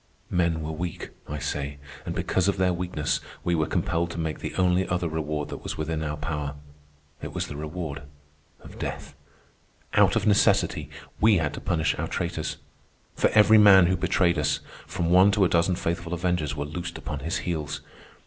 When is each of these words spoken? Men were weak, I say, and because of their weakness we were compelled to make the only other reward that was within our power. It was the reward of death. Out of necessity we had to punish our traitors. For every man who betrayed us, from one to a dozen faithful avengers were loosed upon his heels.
Men 0.31 0.63
were 0.63 0.71
weak, 0.71 1.11
I 1.29 1.37
say, 1.37 1.77
and 2.07 2.15
because 2.15 2.47
of 2.47 2.57
their 2.57 2.73
weakness 2.73 3.19
we 3.43 3.53
were 3.53 3.67
compelled 3.67 4.09
to 4.09 4.17
make 4.17 4.39
the 4.39 4.55
only 4.55 4.87
other 4.87 5.07
reward 5.07 5.49
that 5.49 5.61
was 5.61 5.77
within 5.77 6.01
our 6.01 6.17
power. 6.17 6.55
It 7.21 7.33
was 7.33 7.45
the 7.45 7.55
reward 7.55 8.01
of 8.61 8.79
death. 8.79 9.13
Out 9.93 10.15
of 10.15 10.25
necessity 10.25 10.89
we 11.19 11.37
had 11.37 11.53
to 11.53 11.61
punish 11.61 11.93
our 11.99 12.07
traitors. 12.07 12.57
For 13.15 13.29
every 13.35 13.59
man 13.59 13.85
who 13.85 13.95
betrayed 13.95 14.39
us, 14.39 14.59
from 14.87 15.11
one 15.11 15.29
to 15.33 15.45
a 15.45 15.49
dozen 15.49 15.75
faithful 15.75 16.15
avengers 16.15 16.55
were 16.55 16.65
loosed 16.65 16.97
upon 16.97 17.19
his 17.19 17.37
heels. 17.45 17.81